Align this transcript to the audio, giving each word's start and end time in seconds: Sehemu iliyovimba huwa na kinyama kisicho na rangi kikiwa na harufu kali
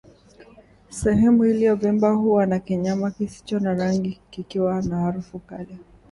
Sehemu 0.89 1.45
iliyovimba 1.45 2.09
huwa 2.11 2.45
na 2.45 2.59
kinyama 2.59 3.11
kisicho 3.11 3.59
na 3.59 3.73
rangi 3.73 4.19
kikiwa 4.29 4.81
na 4.81 4.97
harufu 4.99 5.39
kali 5.39 5.77